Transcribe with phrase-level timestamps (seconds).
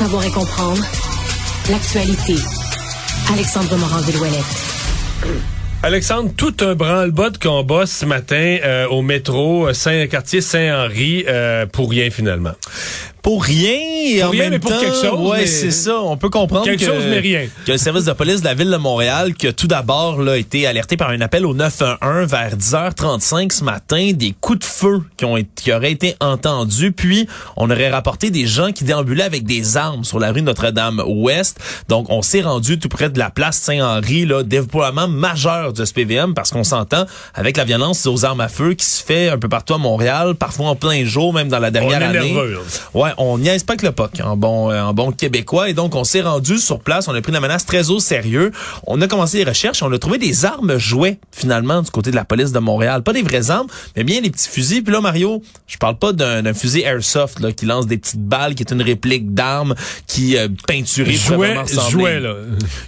[0.00, 0.82] Savoir et comprendre
[1.68, 2.34] l'actualité.
[3.34, 4.70] Alexandre Morand-Villouellette.
[5.82, 11.66] Alexandre, tout un branle-bas de combat ce matin euh, au métro Saint quartier Saint-Henri euh,
[11.66, 12.54] pour rien finalement.
[13.22, 16.00] Pour rien et Pour en rien, même mais pour temps, quelque chose, ouais, c'est ça.
[16.00, 17.46] On peut comprendre Quelque que, chose, mais rien.
[17.66, 20.36] que le service de police de la ville de Montréal, qui a tout d'abord là
[20.36, 25.02] été alerté par un appel au 911 vers 10h35 ce matin, des coups de feu
[25.16, 29.24] qui ont été, qui auraient été entendus, puis on aurait rapporté des gens qui déambulaient
[29.24, 31.58] avec des armes sur la rue Notre-Dame-Ouest.
[31.88, 36.34] Donc, on s'est rendu tout près de la place Saint-Henri, là, déploiement majeur du SPVM,
[36.34, 39.48] parce qu'on s'entend avec la violence aux armes à feu qui se fait un peu
[39.48, 42.32] partout à Montréal, parfois en plein jour, même dans la dernière On est année.
[42.32, 42.52] nerveux,
[42.94, 43.09] là.
[43.10, 45.68] Ouais, on niaise pas que le POC, en bon, euh, en bon québécois.
[45.68, 47.08] Et donc, on s'est rendu sur place.
[47.08, 48.52] On a pris la menace très au sérieux.
[48.86, 49.82] On a commencé les recherches.
[49.82, 53.02] On a trouvé des armes jouets, finalement, du côté de la police de Montréal.
[53.02, 54.82] Pas des vraies armes, mais bien des petits fusils.
[54.82, 58.54] Puis là, Mario, je parle pas d'un fusil airsoft, là, qui lance des petites balles,
[58.54, 59.74] qui est une réplique d'arme,
[60.06, 61.56] qui euh, peinturée Jouet,
[61.90, 62.34] jouet là.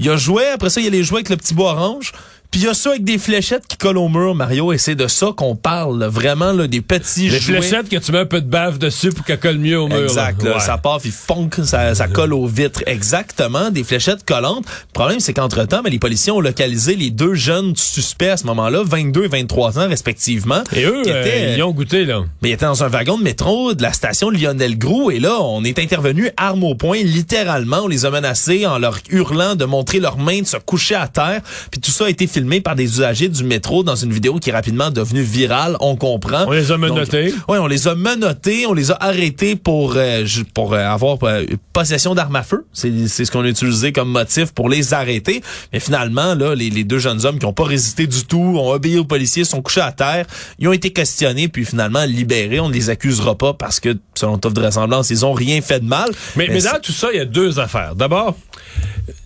[0.00, 1.72] Il y a jouet, après ça, il y a les jouets avec le petit bois
[1.72, 2.12] orange.
[2.50, 4.94] Puis il y a ça avec des fléchettes qui collent au mur, Mario, et c'est
[4.94, 6.08] de ça qu'on parle, là.
[6.08, 7.40] vraiment, là, des petits jouets.
[7.60, 10.02] fléchettes que tu mets un peu de bave dessus pour qu'elle colle mieux au mur.
[10.02, 10.42] Exact.
[10.42, 10.54] là.
[10.54, 10.60] Ouais.
[10.60, 12.82] Ça part, puis funk, ça, ça colle aux vitres.
[12.86, 14.64] Exactement, des fléchettes collantes.
[14.66, 18.44] Le problème, c'est qu'entre-temps, mais les policiers ont localisé les deux jeunes suspects à ce
[18.46, 20.62] moment-là, 22 et 23 ans respectivement.
[20.74, 22.22] Et eux, qui euh, étaient- ils ont goûté là.
[22.42, 25.38] mais ils étaient dans un wagon de métro de la station Lionel Groux et là,
[25.40, 27.80] on est intervenu arme au poing, littéralement.
[27.84, 31.08] On les a menacés en leur hurlant de montrer leurs mains, de se coucher à
[31.08, 31.42] terre.
[31.70, 34.50] Puis tout ça a été filmé par des usagers du métro dans une vidéo qui
[34.50, 35.76] est rapidement devenue virale.
[35.80, 36.44] On comprend.
[36.46, 37.34] On les a menottés.
[37.48, 41.44] Oui, on les a menottés, on les a arrêtés pour euh, pour euh, avoir euh,
[41.72, 42.64] possession d'armes à feu.
[42.72, 45.42] C'est c'est ce qu'on a utilisé comme motif pour les arrêter.
[45.72, 48.70] Mais finalement, là, les, les deux jeunes hommes qui ont pas résisté du tout, ont
[48.70, 50.26] obéi aux policiers, sont couchés à terre,
[50.60, 52.60] ils ont été questionnés puis finalement libérés.
[52.60, 55.86] On ne les accusera pas parce que selon toute vraisemblance, ils ont rien fait de
[55.86, 56.10] mal.
[56.36, 57.96] Mais, mais dans tout ça, il y a deux affaires.
[57.96, 58.36] D'abord,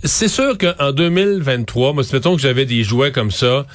[0.04, 3.66] c'est sûr qu'en 2023, moi, mettons que j'avais des jouets comme ça,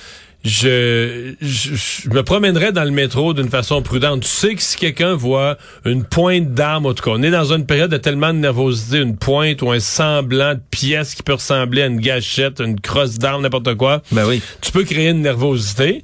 [0.46, 4.22] je, je, je me promènerais dans le métro d'une façon prudente.
[4.22, 7.52] Tu sais que si quelqu'un voit une pointe d'arme, en tout cas, on est dans
[7.52, 11.34] une période de tellement de nervosité, une pointe ou un semblant de pièce qui peut
[11.34, 14.02] ressembler à une gâchette, une crosse d'arme, n'importe quoi.
[14.12, 14.42] Ben oui.
[14.62, 16.04] Tu peux créer une nervosité.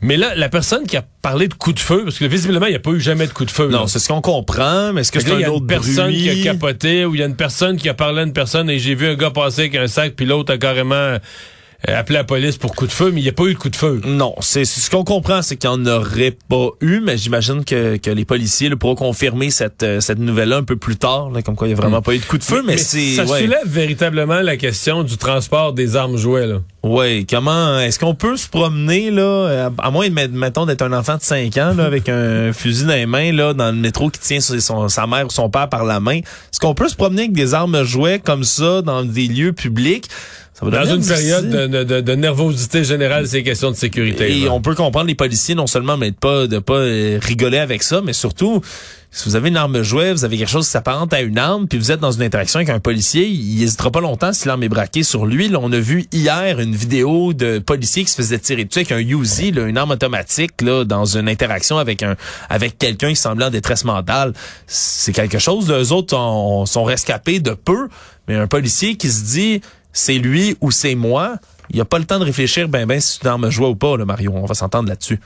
[0.00, 2.70] Mais là, la personne qui a parlé de coup de feu, parce que visiblement, il
[2.70, 3.68] n'y a pas eu jamais de coup de feu.
[3.68, 5.66] Non, c'est ce qu'on comprend, mais est-ce que c'est il y un a autre une
[5.68, 6.22] personne bruit?
[6.22, 8.68] qui a capoté ou il y a une personne qui a parlé à une personne
[8.70, 11.18] et j'ai vu un gars passer avec un sac puis l'autre a carrément
[11.88, 13.58] euh, appelé la police pour coup de feu, mais il n'y a pas eu de
[13.58, 14.00] coup de feu.
[14.04, 17.96] Non, c'est ce qu'on comprend, c'est qu'il n'y en aurait pas eu, mais j'imagine que,
[17.96, 21.42] que les policiers là, pourront confirmer cette, euh, cette nouvelle-là un peu plus tard, là,
[21.42, 23.14] comme quoi il n'y a vraiment pas eu de coup de feu, mais, c'est...
[23.16, 23.40] ça ouais.
[23.42, 26.46] soulève véritablement la question du transport des armes jouets.
[26.46, 26.56] Là.
[26.82, 30.92] Ouais, comment est-ce qu'on peut se promener là euh, à moins met- mettons d'être un
[30.92, 34.10] enfant de 5 ans là avec un fusil dans les mains là dans le métro
[34.10, 36.18] qui tient son- sa mère ou son père par la main.
[36.18, 40.08] Est-ce qu'on peut se promener avec des armes jouets comme ça dans des lieux publics?
[40.54, 44.30] Ça va Dans une période de, de- de- nervosité générale, c'est question de sécurité.
[44.38, 44.52] Et là.
[44.52, 47.82] on peut comprendre les policiers non seulement mais de pas de pas euh, rigoler avec
[47.82, 48.60] ça, mais surtout
[49.10, 51.66] si vous avez une arme jouet, vous avez quelque chose qui s'apparente à une arme,
[51.68, 54.62] puis vous êtes dans une interaction avec un policier, il hésitera pas longtemps si l'arme
[54.64, 55.48] est braquée sur lui.
[55.48, 58.92] Là, on a vu hier une vidéo de policiers qui se faisait tirer dessus avec
[58.92, 62.14] un Uzi, là, une arme automatique, là, dans une interaction avec un
[62.48, 64.32] avec quelqu'un qui semblait en détresse mentale.
[64.68, 65.68] C'est quelque chose.
[65.70, 67.88] Les autres ont- sont rescapés de peu,
[68.28, 69.60] mais un policier qui se dit
[69.94, 71.36] c'est lui ou c'est moi,
[71.70, 73.76] il a pas le temps de réfléchir ben ben si c'est une arme jouet ou
[73.76, 74.32] pas, Mario.
[74.34, 75.18] On va s'entendre là-dessus.